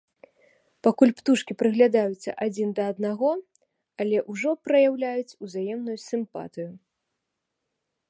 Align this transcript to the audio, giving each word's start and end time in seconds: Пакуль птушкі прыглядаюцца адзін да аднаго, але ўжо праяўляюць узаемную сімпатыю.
Пакуль 0.85 1.11
птушкі 1.19 1.55
прыглядаюцца 1.61 2.29
адзін 2.47 2.73
да 2.81 2.89
аднаго, 2.95 3.31
але 4.01 4.17
ўжо 4.33 4.49
праяўляюць 4.69 5.37
узаемную 5.47 5.97
сімпатыю. 6.09 6.69